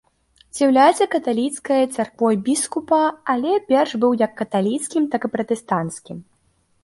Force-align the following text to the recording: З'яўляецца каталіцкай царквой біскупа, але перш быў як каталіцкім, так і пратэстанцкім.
З'яўляецца 0.57 1.05
каталіцкай 1.15 1.83
царквой 1.97 2.35
біскупа, 2.47 3.01
але 3.35 3.53
перш 3.69 3.91
быў 4.05 4.11
як 4.25 4.33
каталіцкім, 4.41 5.03
так 5.17 5.21
і 5.29 5.31
пратэстанцкім. 5.35 6.17